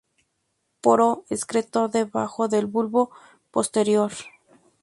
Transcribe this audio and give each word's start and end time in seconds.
Poro 0.81 1.21
excretor 1.29 1.91
debajo 1.91 2.47
del 2.47 2.65
bulbo 2.65 3.11
posterior. 3.51 4.11